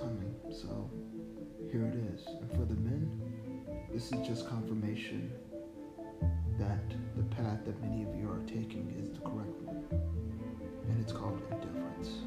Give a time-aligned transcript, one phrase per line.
[0.00, 0.90] coming, so
[1.70, 2.26] here it is.
[2.26, 3.08] And for the men,
[3.92, 5.30] this is just confirmation
[6.58, 9.84] that the path that many of you are taking is the correct one.
[10.88, 12.18] And it's called indifference.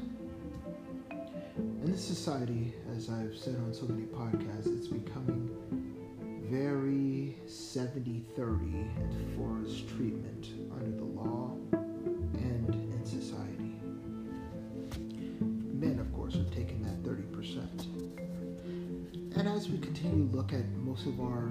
[1.56, 5.50] In this society, as I've said on so many podcasts, it's becoming
[6.50, 10.33] very 70 30 as far as treatment
[19.64, 21.48] as we continue to look at most of our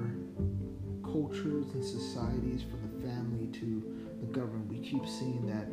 [1.03, 3.81] cultures and societies, from the family to
[4.19, 5.67] the government, we keep seeing that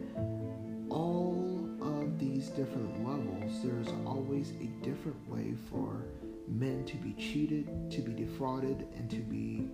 [0.88, 6.06] all of these different levels, there's always a different way for
[6.48, 9.68] men to be cheated, to be defrauded, and to be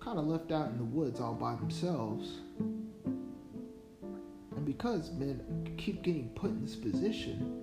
[0.00, 2.38] kind of left out in the woods all by themselves.
[4.56, 7.59] And because men keep getting put in this position,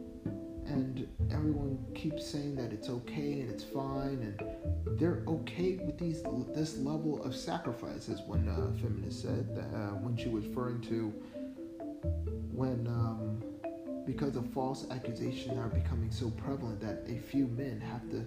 [0.68, 6.24] and everyone keeps saying that it's okay and it's fine, and they're okay with these
[6.54, 10.82] this level of sacrifice, as one uh, feminist said that, uh, when she was referring
[10.82, 11.14] to
[12.52, 13.44] when um,
[14.06, 18.26] because of false accusations are becoming so prevalent that a few men have to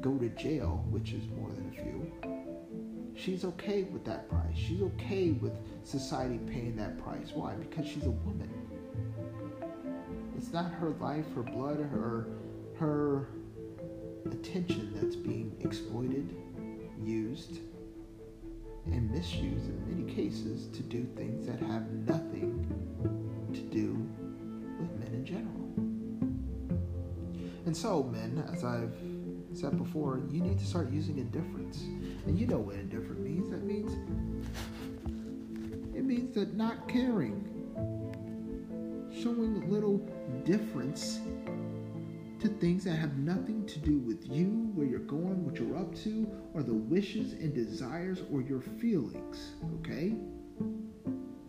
[0.00, 3.14] go to jail, which is more than a few.
[3.14, 4.56] She's okay with that price.
[4.56, 5.52] She's okay with
[5.84, 7.32] society paying that price.
[7.34, 7.54] Why?
[7.54, 8.48] Because she's a woman.
[10.48, 12.26] It's not her life, her blood, her
[12.78, 13.28] her
[14.32, 16.34] attention that's being exploited,
[17.04, 17.58] used,
[18.86, 22.64] and misused in many cases to do things that have nothing
[23.52, 23.92] to do
[24.80, 25.68] with men in general.
[27.66, 28.96] And so, men, as I've
[29.52, 31.82] said before, you need to start using indifference.
[32.26, 33.50] And you know what indifferent means.
[33.50, 33.92] That means
[35.94, 37.47] it means that not caring.
[39.22, 39.98] Showing little
[40.44, 41.18] difference
[42.38, 45.92] to things that have nothing to do with you, where you're going, what you're up
[46.04, 50.14] to, or the wishes and desires or your feelings, okay?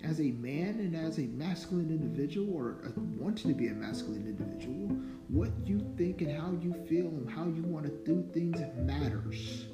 [0.04, 4.26] As a man and as a masculine individual, or a, wanting to be a masculine
[4.26, 4.88] individual,
[5.28, 9.68] what you think and how you feel and how you want to do things matters.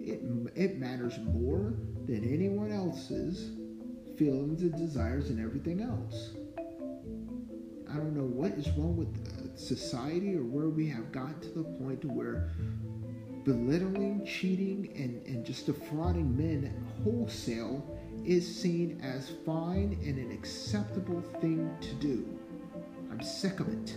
[0.00, 0.22] It,
[0.54, 1.74] it matters more
[2.06, 3.57] than anyone else's
[4.18, 6.30] feelings and desires and everything else.
[7.90, 11.48] I don't know what is wrong with uh, society or where we have gotten to
[11.48, 12.50] the point where
[13.44, 17.82] belittling, cheating, and, and just defrauding men wholesale
[18.24, 22.38] is seen as fine and an acceptable thing to do.
[23.10, 23.96] I'm sick of it.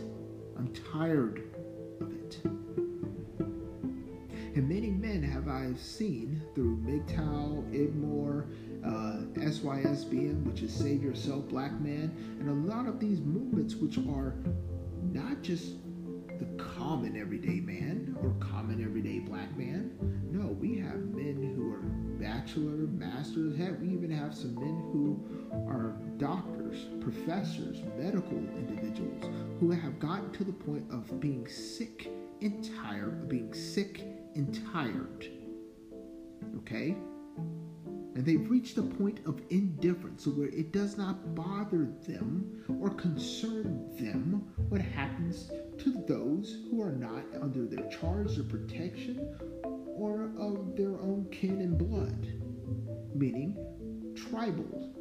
[0.57, 1.43] I'm tired
[1.99, 2.39] of it.
[4.53, 8.45] And many men have I seen through MGTOW, IGMORE,
[8.85, 13.97] uh, SYSBM, which is Save Yourself Black Man, and a lot of these movements, which
[14.09, 14.35] are
[15.11, 15.75] not just
[16.39, 19.91] the common everyday man or common everyday black man.
[20.31, 21.81] No, we have men who are
[22.19, 23.55] bachelor, masters.
[23.55, 25.23] Heck, we even have some men who
[25.67, 29.23] are doctors, professors, medical individuals
[29.59, 32.09] who have gotten to the point of being sick
[32.41, 34.01] and tired, of being sick
[34.33, 35.27] and tired.
[36.57, 36.95] Okay?
[38.13, 43.89] And they've reached a point of indifference where it does not bother them or concern
[43.97, 50.75] them what happens to those who are not under their charge or protection or of
[50.75, 52.27] their own kin and blood,
[53.15, 53.55] meaning
[54.15, 54.93] tribal.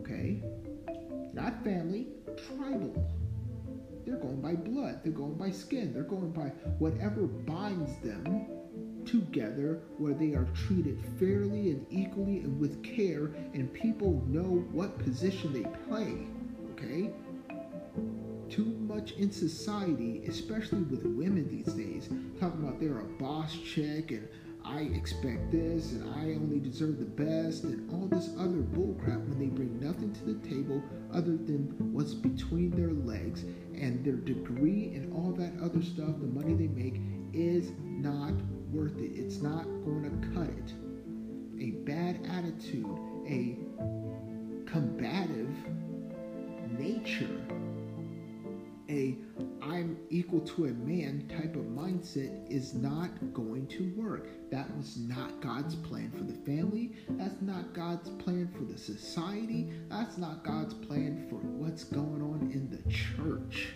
[0.00, 0.42] Okay?
[1.32, 2.08] Not family,
[2.48, 2.94] tribal.
[4.04, 8.46] They're going by blood, they're going by skin, they're going by whatever binds them
[9.06, 14.98] together where they are treated fairly and equally and with care, and people know what
[14.98, 16.26] position they play.
[16.72, 17.12] Okay?
[18.50, 22.08] Too much in society, especially with women these days,
[22.38, 24.28] talking about they're a boss chick and
[24.68, 29.38] I expect this and I only deserve the best and all this other bullcrap when
[29.38, 30.82] they bring nothing to the table
[31.12, 33.44] other than what's between their legs
[33.74, 37.00] and their degree and all that other stuff, the money they make
[37.32, 38.32] is not
[38.72, 39.12] worth it.
[39.14, 40.72] It's not going to cut it.
[41.60, 43.56] A bad attitude, a
[44.66, 45.54] combative
[46.78, 47.40] nature,
[48.88, 49.16] a
[49.62, 54.28] I'm equal to a man type of mindset is not going to work.
[54.50, 56.92] That was not God's plan for the family.
[57.10, 59.72] That's not God's plan for the society.
[59.88, 63.70] That's not God's plan for what's going on in the church.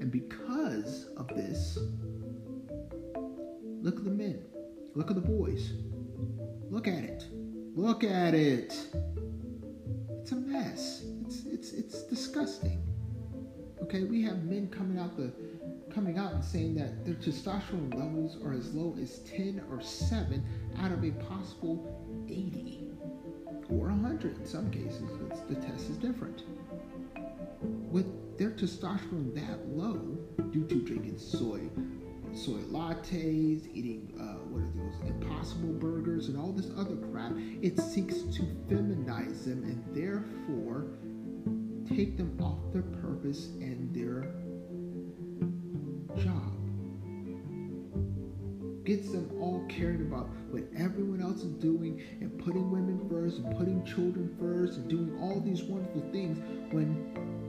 [0.00, 1.78] And because of this,
[3.82, 4.44] Look at the men.
[4.94, 5.72] Look at the boys.
[6.70, 7.24] Look at it.
[7.74, 8.74] Look at it.
[10.20, 11.04] It's a mess.
[11.24, 12.82] It's it's it's disgusting.
[13.82, 15.32] Okay, we have men coming out the
[15.94, 20.44] coming out and saying that their testosterone levels are as low as 10 or 7
[20.78, 22.84] out of a possible 80
[23.70, 25.02] or 100 in some cases.
[25.48, 26.44] the test is different.
[27.90, 30.18] With their testosterone that low
[30.50, 31.60] due to drinking soy
[32.34, 37.32] soy lattes, eating uh, what are those impossible burgers and all this other crap,
[37.62, 40.86] it seeks to feminize them and therefore
[41.88, 44.22] take them off their purpose and their
[46.22, 46.56] job.
[48.84, 53.56] Gets them all caring about what everyone else is doing and putting women first and
[53.56, 56.38] putting children first and doing all these wonderful things
[56.72, 57.39] when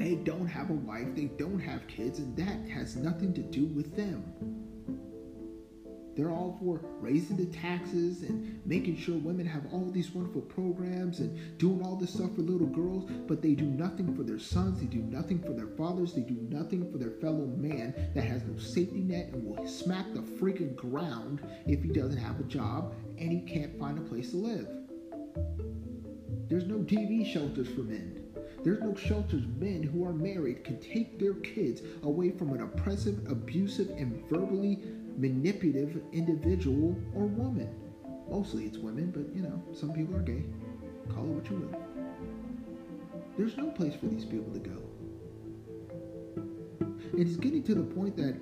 [0.00, 3.66] they don't have a wife, they don't have kids, and that has nothing to do
[3.66, 4.24] with them.
[6.16, 11.20] They're all for raising the taxes and making sure women have all these wonderful programs
[11.20, 14.80] and doing all this stuff for little girls, but they do nothing for their sons,
[14.80, 18.42] they do nothing for their fathers, they do nothing for their fellow man that has
[18.44, 22.94] no safety net and will smack the freaking ground if he doesn't have a job
[23.18, 24.66] and he can't find a place to live.
[26.48, 28.29] There's no DV shelters for men.
[28.62, 33.26] There's no shelters men who are married can take their kids away from an oppressive,
[33.30, 34.80] abusive, and verbally
[35.16, 37.74] manipulative individual or woman.
[38.28, 40.44] Mostly it's women, but you know, some people are gay.
[41.08, 41.82] Call it what you will.
[43.36, 44.82] There's no place for these people to go.
[47.16, 48.36] It's getting to the point that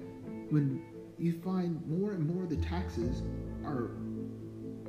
[0.51, 0.83] when
[1.19, 3.23] you find more and more of the taxes
[3.65, 3.91] are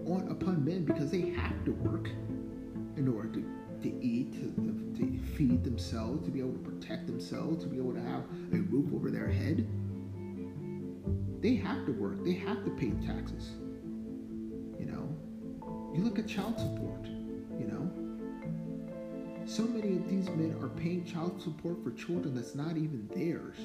[0.06, 2.10] on upon men because they have to work
[2.98, 7.64] in order to, to eat, to, to, feed themselves, to be able to protect themselves,
[7.64, 9.68] to be able to have a roof over their head
[11.42, 12.24] they have to work.
[12.24, 13.52] They have to pay taxes.
[14.78, 17.06] You know, you look at child support.
[17.06, 22.78] You know, so many of these men are paying child support for children that's not
[22.78, 23.58] even theirs.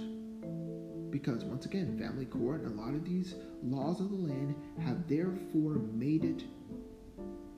[1.11, 5.09] Because once again, family court and a lot of these laws of the land have
[5.09, 6.45] therefore made it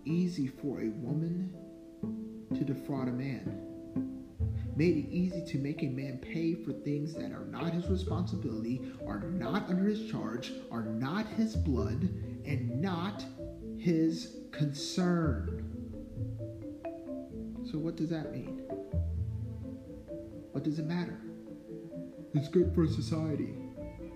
[0.05, 1.55] easy for a woman
[2.55, 3.67] to defraud a man
[4.77, 8.83] made it easy to make a man pay for things that are not his responsibility,
[9.07, 12.03] are not under his charge, are not his blood,
[12.45, 13.25] and not
[13.79, 15.65] his concern.
[17.71, 18.61] So, what does that mean?
[20.53, 21.19] What does it matter?
[22.35, 23.55] It's good for society.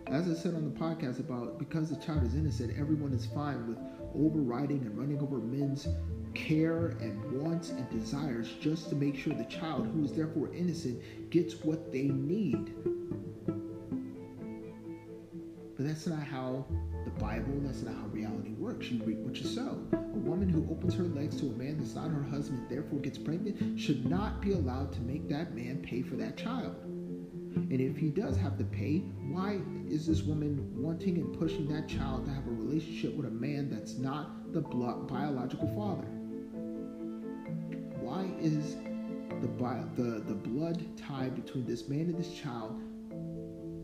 [0.09, 3.67] As I said on the podcast about because the child is innocent, everyone is fine
[3.67, 3.79] with
[4.15, 5.89] overriding and running over men's
[6.35, 11.01] care and wants and desires just to make sure the child, who is therefore innocent,
[11.31, 12.75] gets what they need.
[15.77, 16.67] But that's not how
[17.05, 18.91] the Bible, that's not how reality works.
[18.91, 19.79] You reap what you sow.
[19.93, 23.17] A woman who opens her legs to a man that's not her husband, therefore gets
[23.17, 26.77] pregnant, should not be allowed to make that man pay for that child.
[27.55, 28.99] And if he does have to pay,
[29.31, 33.31] why is this woman wanting and pushing that child to have a relationship with a
[33.31, 36.07] man that's not the biological father?
[38.41, 38.77] Is
[39.41, 39.49] the,
[39.97, 42.81] the, the blood tie between this man and this child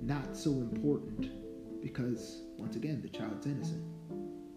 [0.02, 1.30] not so important?
[1.82, 3.82] Because, once again, the child's innocent.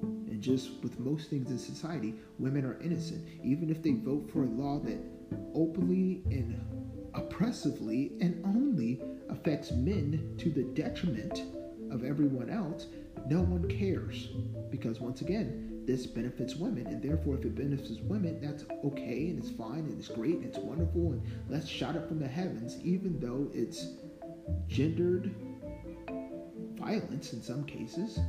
[0.01, 3.27] And just with most things in society, women are innocent.
[3.43, 4.99] Even if they vote for a law that
[5.53, 6.59] openly and
[7.13, 11.43] oppressively and only affects men to the detriment
[11.91, 12.87] of everyone else,
[13.27, 14.29] no one cares.
[14.71, 16.85] Because, once again, this benefits women.
[16.85, 20.45] And therefore, if it benefits women, that's okay and it's fine and it's great and
[20.45, 21.13] it's wonderful.
[21.13, 23.87] And let's shout it from the heavens, even though it's
[24.67, 25.33] gendered
[26.75, 28.19] violence in some cases.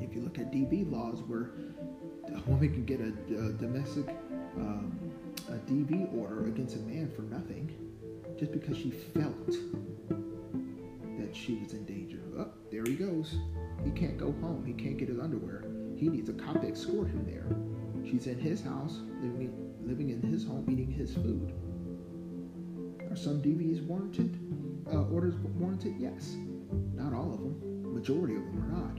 [0.00, 1.52] If you look at DV laws where
[2.34, 3.12] a woman can get a,
[3.46, 4.08] a domestic
[4.56, 4.98] um,
[5.48, 7.70] a DV order against a man for nothing
[8.36, 9.46] just because she felt
[11.16, 12.18] that she was in danger.
[12.36, 13.36] Oh, there he goes.
[13.84, 14.64] He can't go home.
[14.66, 15.69] He can't get his underwear.
[16.00, 17.44] He needs a cop to escort him there.
[18.10, 19.52] She's in his house, living,
[19.84, 21.52] living in his home, eating his food.
[23.10, 24.38] Are some DVs warranted?
[24.90, 25.96] Uh, orders warranted?
[25.98, 26.36] Yes.
[26.94, 27.92] Not all of them.
[27.94, 28.98] Majority of them are not.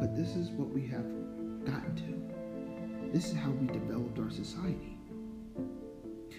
[0.00, 1.04] But this is what we have
[1.66, 3.12] gotten to.
[3.12, 4.96] This is how we developed our society.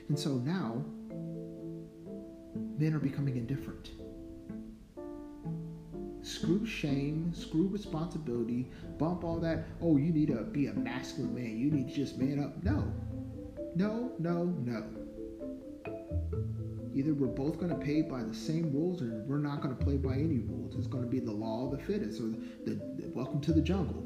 [0.10, 0.84] And so now,
[2.80, 3.92] men are becoming indifferent.
[6.28, 9.66] Screw shame, screw responsibility, bump all that.
[9.82, 11.58] Oh, you need to be a masculine man.
[11.58, 12.62] You need to just man up.
[12.64, 12.92] No.
[13.76, 14.84] No, no, no.
[16.94, 19.82] Either we're both going to pay by the same rules or we're not going to
[19.82, 20.76] play by any rules.
[20.76, 22.34] It's going to be the law of the fittest or
[22.66, 24.04] the, the welcome to the jungle.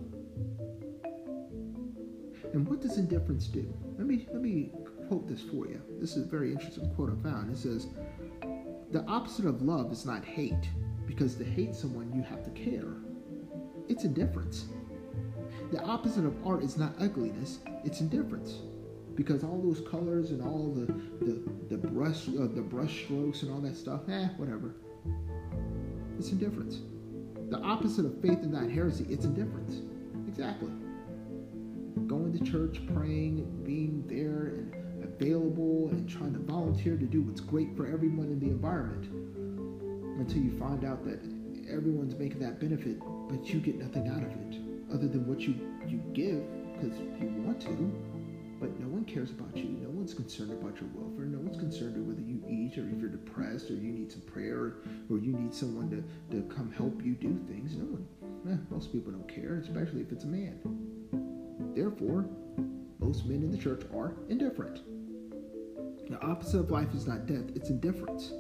[2.54, 3.74] And what does indifference do?
[3.98, 4.72] Let me let me
[5.08, 5.82] quote this for you.
[6.00, 7.52] This is a very interesting quote I found.
[7.52, 7.88] It says,
[8.92, 10.70] The opposite of love is not hate,
[11.12, 12.94] because to hate someone, you have to care.
[13.90, 14.68] It's indifference.
[15.74, 18.60] The opposite of art is not ugliness, it's indifference.
[19.16, 20.86] Because all those colors and all the
[21.26, 24.76] the, the brush uh, the brush strokes and all that stuff, eh, whatever.
[26.18, 26.80] It's indifference.
[27.50, 29.82] The opposite of faith and not heresy, it's indifference.
[30.30, 30.72] Exactly.
[32.08, 37.42] Going to church, praying, being there and available and trying to volunteer to do what's
[37.42, 39.10] great for everyone in the environment
[40.18, 41.20] until you find out that
[41.70, 43.00] everyone's making that benefit,
[43.30, 44.60] but you get nothing out of it
[44.94, 45.56] other than what you,
[45.88, 47.92] you give because you want to.
[48.60, 49.70] But no one cares about you.
[49.82, 51.26] No one's concerned about your welfare.
[51.26, 54.22] No one's concerned with whether you eat or if you're depressed or you need some
[54.22, 54.76] prayer
[55.10, 57.76] or you need someone to, to come help you do things.
[57.76, 58.08] No one,
[58.48, 60.60] eh, most people don't care, especially if it's a man.
[61.76, 62.30] Therefore,
[63.00, 64.82] most men in the church are indifferent.
[66.08, 68.32] The opposite of life is not death, it's indifference.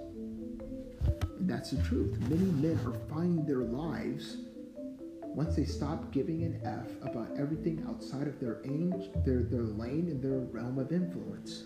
[1.48, 2.19] That's the truth.
[2.29, 4.38] Many men are finding their lives
[5.24, 10.07] once they stop giving an F about everything outside of their age, their, their lane,
[10.10, 11.63] and their realm of influence.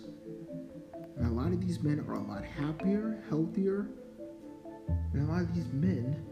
[1.16, 3.88] And a lot of these men are a lot happier, healthier,
[5.12, 6.24] and a lot of these men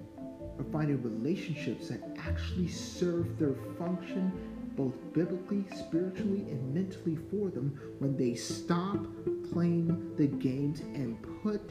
[0.59, 4.33] are finding relationships that actually serve their function
[4.77, 9.07] both biblically, spiritually, and mentally for them when they stop
[9.53, 11.71] playing the games and put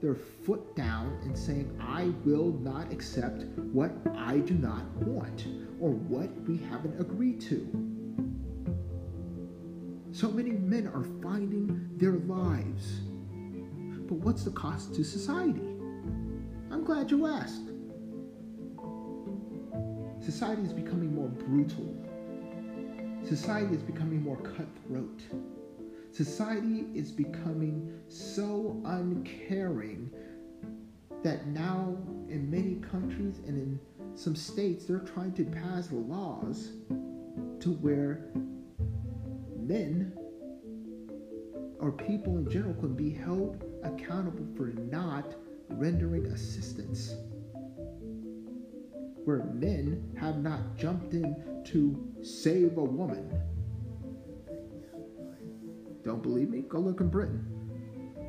[0.00, 5.46] their foot down and saying, I will not accept what I do not want
[5.80, 7.66] or what we haven't agreed to.
[10.12, 13.00] So many men are finding their lives.
[14.08, 15.60] But what's the cost to society?
[16.70, 17.68] I'm glad you asked.
[20.24, 21.94] Society is becoming more brutal.
[23.28, 25.20] Society is becoming more cutthroat.
[26.16, 30.10] Society is becoming so uncaring
[31.22, 31.94] that now
[32.30, 33.80] in many countries and in
[34.14, 36.70] some states they're trying to pass laws
[37.60, 38.30] to where
[39.58, 40.14] men
[41.80, 45.34] or people in general can be held accountable for not
[45.68, 47.14] rendering assistance.
[49.26, 53.38] Where men have not jumped in to save a woman
[56.06, 56.60] don't believe me?
[56.60, 57.44] Go look in Britain.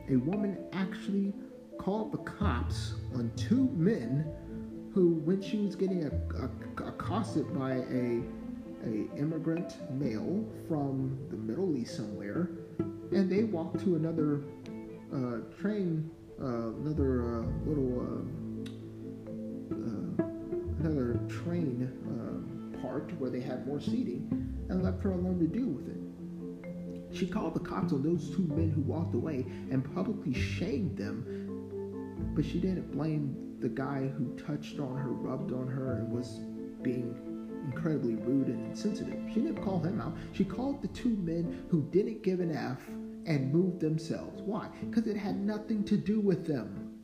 [0.10, 1.32] A woman actually
[1.78, 4.26] called the cops on two men
[4.94, 8.24] who, when she was getting a, a, accosted by a,
[8.84, 12.50] a immigrant male from the Middle East somewhere,
[13.12, 14.42] and they walked to another
[15.14, 16.10] uh, train,
[16.42, 18.22] uh, another uh, little, uh,
[19.76, 20.26] uh,
[20.80, 24.28] another train uh, part where they had more seating,
[24.70, 26.07] and left her alone to deal with it.
[27.18, 32.34] She called the cops on those two men who walked away and publicly shamed them,
[32.36, 36.38] but she didn't blame the guy who touched on her, rubbed on her, and was
[36.84, 37.16] being
[37.66, 39.20] incredibly rude and insensitive.
[39.34, 40.16] She didn't call him out.
[40.34, 42.88] She called the two men who didn't give an F
[43.26, 44.44] and moved themselves.
[44.44, 44.70] Why?
[44.88, 47.02] Because it had nothing to do with them.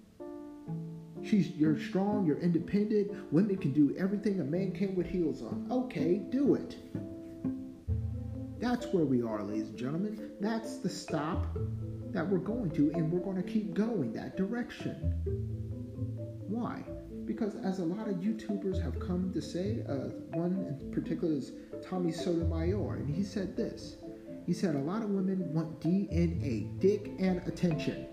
[1.24, 5.68] She's you're strong, you're independent, women can do everything a man can with heels on.
[5.72, 6.78] Okay, do it.
[8.64, 10.32] That's where we are, ladies and gentlemen.
[10.40, 11.54] That's the stop
[12.14, 14.96] that we're going to, and we're going to keep going that direction.
[16.48, 16.82] Why?
[17.26, 21.52] Because as a lot of YouTubers have come to say, uh, one in particular is
[21.86, 23.98] Tommy Sotomayor, and he said this.
[24.46, 28.08] He said a lot of women want DNA, dick and attention.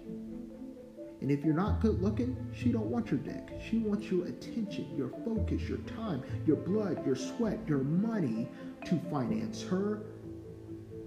[1.20, 3.50] And if you're not good looking, she don't want your dick.
[3.70, 8.48] She wants your attention, your focus, your time, your blood, your sweat, your money
[8.86, 10.02] to finance her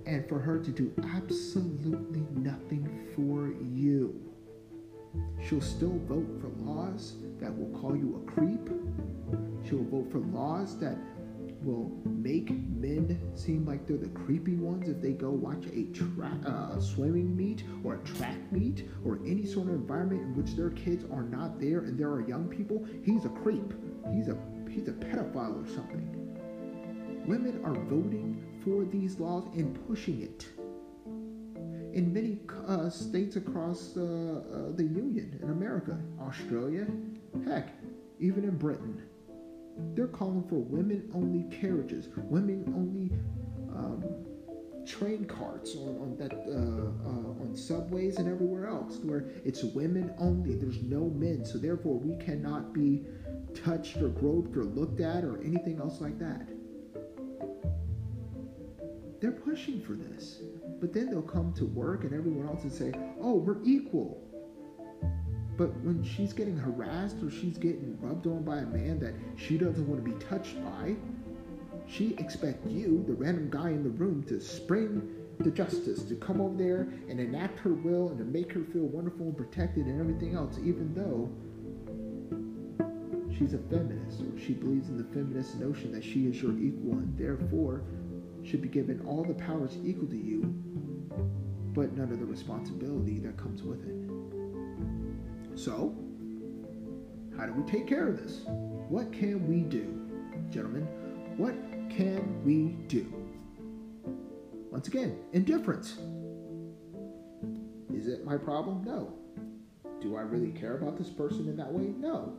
[0.06, 4.20] and for her to do absolutely nothing for you.
[5.48, 8.70] She'll still vote for laws that will call you a creep.
[9.68, 10.98] She'll vote for laws that
[11.64, 16.34] will make men seem like they're the creepy ones if they go watch a track,
[16.46, 20.72] uh, swimming meet or a track meet or any sort of environment in which their
[20.72, 22.86] kids are not there and there are young people.
[23.04, 23.74] He's a creep.
[24.14, 24.38] He's a
[24.70, 26.20] he's a pedophile or something.
[27.26, 30.48] Women are voting for these laws and pushing it.
[31.94, 36.88] In many uh, states across uh, uh, the Union, in America, Australia,
[37.46, 37.70] heck,
[38.20, 39.02] even in Britain,
[39.94, 43.12] they're calling for women only carriages, women only
[43.76, 44.04] um,
[44.86, 50.14] train carts on, on that uh, uh, on subways and everywhere else, where it's women
[50.18, 50.56] only.
[50.56, 53.06] There's no men, so therefore we cannot be
[53.64, 56.48] touched or groped or looked at or anything else like that.
[59.24, 60.42] They're pushing for this.
[60.82, 64.22] but then they'll come to work and everyone else and say, oh, we're equal.
[65.56, 69.58] But when she's getting harassed or she's getting rubbed on by a man that she
[69.58, 70.98] doesn't want to be touched by,
[71.88, 76.42] she expects you, the random guy in the room, to spring the justice, to come
[76.42, 80.02] over there and enact her will and to make her feel wonderful and protected and
[80.02, 81.32] everything else, even though
[83.38, 86.92] she's a feminist or she believes in the feminist notion that she is your equal
[86.98, 87.84] and therefore
[88.44, 90.42] should be given all the powers equal to you,
[91.74, 95.60] but none of the responsibility that comes with it.
[95.60, 95.96] So,
[97.38, 98.42] how do we take care of this?
[98.90, 100.10] What can we do,
[100.50, 100.88] gentlemen?
[101.38, 101.56] What
[101.90, 103.12] can we do?
[104.72, 105.98] Once again, indifference.
[107.94, 108.84] Is it my problem?
[108.84, 109.14] No.
[110.02, 111.94] Do I really care about this person in that way?
[111.98, 112.34] No.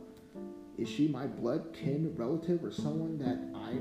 [0.77, 3.71] Is she my blood kin relative or someone that I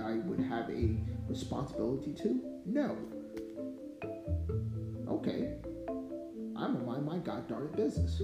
[0.00, 0.96] I would have a
[1.28, 2.40] responsibility to?
[2.66, 2.96] No.
[5.08, 5.54] Okay.
[6.56, 8.20] I'm a mind my god darn business.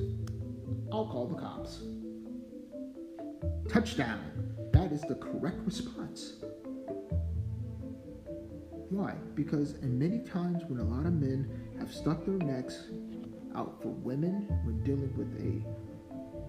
[0.93, 1.83] I'll call the cops.
[3.69, 4.21] Touchdown.
[4.73, 6.35] That is the correct response.
[8.91, 9.15] Why?
[9.35, 11.49] Because in many times when a lot of men
[11.79, 12.89] have stuck their necks
[13.55, 15.88] out for women when dealing with a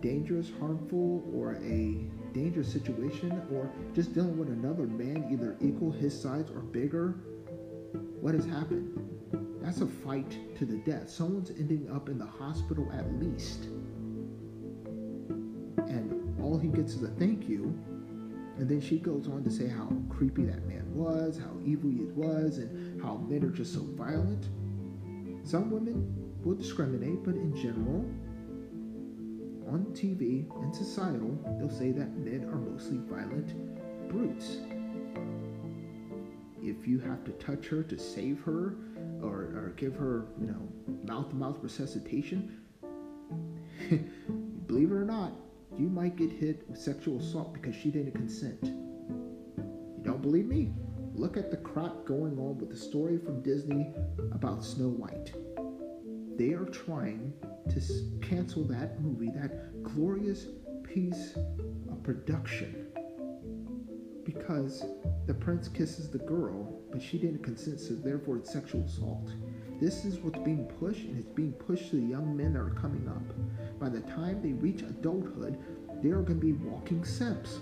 [0.02, 6.20] dangerous, harmful, or a dangerous situation, or just dealing with another man, either equal his
[6.20, 7.16] size or bigger,
[8.22, 8.96] what has happened?
[9.62, 11.10] That's a fight to the death.
[11.10, 13.66] Someone's ending up in the hospital at least.
[15.88, 17.74] And all he gets is a thank you
[18.60, 22.04] and then she goes on to say how creepy that man was, how evil he
[22.14, 24.50] was, and how men are just so violent.
[25.48, 26.14] Some women
[26.44, 28.06] will discriminate, but in general,
[29.70, 33.54] on TV and societal, they'll say that men are mostly violent
[34.10, 34.58] brutes.
[36.62, 38.76] If you have to touch her to save her
[39.22, 40.68] or, or give her, you know,
[41.06, 42.62] mouth to mouth resuscitation,
[44.68, 45.34] believe it or not,
[45.78, 48.60] you might get hit with sexual assault because she didn't consent.
[48.64, 50.74] You don't believe me?
[51.14, 53.94] Look at the crap going on with the story from Disney
[54.32, 55.34] about Snow White.
[56.38, 57.34] They are trying
[57.70, 57.82] to
[58.22, 60.48] cancel that movie, that glorious
[60.84, 61.36] piece
[61.90, 62.88] of production,
[64.26, 64.84] because
[65.28, 69.30] the prince kisses the girl, but she didn't consent, so therefore it's sexual assault.
[69.80, 72.72] This is what's being pushed, and it's being pushed to the young men that are
[72.72, 73.80] coming up.
[73.80, 75.58] By the time they reach adulthood,
[76.04, 77.60] they are going to be walking simps,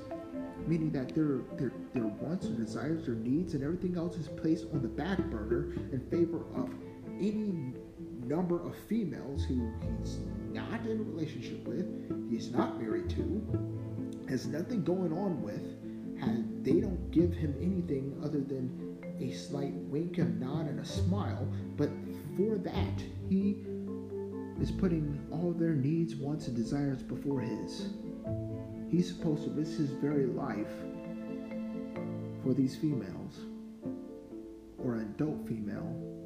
[0.66, 4.66] meaning that their their their wants, their desires, their needs, and everything else is placed
[4.74, 6.70] on the back burner in favor of
[7.20, 7.74] any
[8.28, 10.18] number of females who he's
[10.52, 11.86] not in a relationship with,
[12.30, 13.42] he's not married to,
[14.30, 15.62] has nothing going on with,
[16.22, 20.86] and they don't give him anything other than a slight wink and nod and a
[20.86, 21.90] smile, but
[22.36, 23.66] for that, he
[24.62, 27.90] is putting all their needs, wants, and desires before his.
[28.90, 30.72] He's supposed to risk his very life
[32.44, 33.40] for these females,
[34.84, 36.17] or an adult female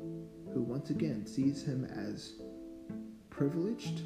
[0.54, 2.34] who once again sees him as
[3.30, 4.02] privileged,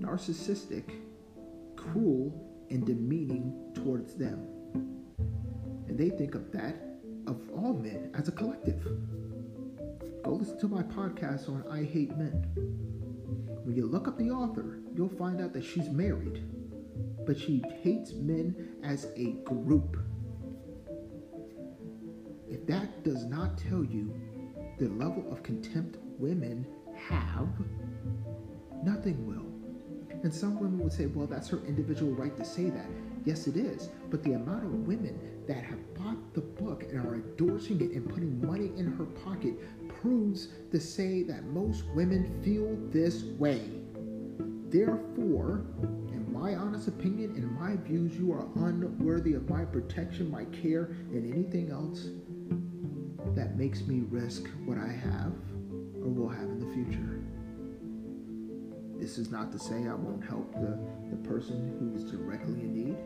[0.00, 0.84] narcissistic,
[1.76, 2.32] cruel,
[2.70, 4.46] and demeaning towards them.
[5.88, 6.76] And they think of that
[7.26, 8.82] of all men as a collective.
[10.24, 12.48] Go listen to my podcast on I Hate Men.
[13.64, 16.42] When you look up the author, you'll find out that she's married,
[17.26, 19.98] but she hates men as a group.
[22.48, 24.14] If that does not tell you
[24.78, 26.66] the level of contempt women
[27.08, 27.48] have,
[28.82, 29.54] nothing will.
[30.22, 32.86] And some women would say, well, that's her individual right to say that.
[33.24, 33.90] Yes, it is.
[34.10, 38.08] But the amount of women that have bought the book and are endorsing it and
[38.08, 39.54] putting money in her pocket
[40.00, 43.60] proves to say that most women feel this way.
[44.68, 45.66] Therefore,
[46.08, 50.84] in my honest opinion, in my views, you are unworthy of my protection, my care,
[51.12, 52.08] and anything else
[53.34, 55.32] that makes me risk what I have
[56.02, 57.20] or will have in the future.
[59.00, 60.78] This is not to say I won't help the,
[61.10, 62.96] the person who is directly in need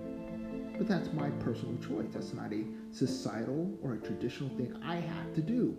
[0.79, 2.07] but that's my personal choice.
[2.12, 5.77] That's not a societal or a traditional thing I have to do.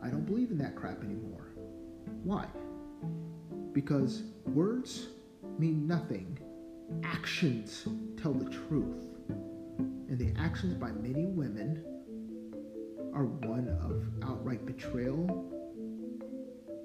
[0.00, 1.48] I don't believe in that crap anymore.
[2.22, 2.46] Why?
[3.72, 5.08] Because words
[5.58, 6.38] mean nothing.
[7.02, 7.88] Actions
[8.22, 9.10] tell the truth.
[10.08, 11.82] And the actions by many women
[13.16, 15.26] are one of outright betrayal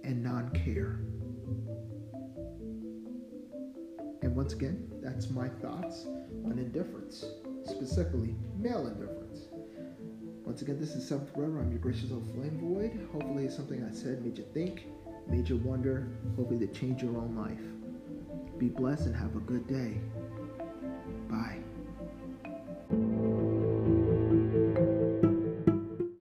[0.06, 1.02] and non care.
[4.22, 6.06] And once again, that's my thoughts
[6.46, 7.26] on indifference
[7.66, 9.48] specifically male indifference.
[10.46, 11.60] Once again, this is Seventh River.
[11.60, 13.08] I'm your gracious old flame void.
[13.12, 14.88] Hopefully, something I said made you think,
[15.28, 18.58] made you wonder, hopefully, to change your own life.
[18.58, 20.02] Be blessed and have a good day.